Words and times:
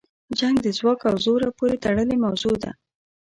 جنګ 0.39 0.55
د 0.65 0.67
ځواک 0.77 0.99
او 1.09 1.15
زوره 1.25 1.49
پورې 1.57 1.81
تړلې 1.83 2.15
موضوع 2.25 2.55
ده. 2.63 2.71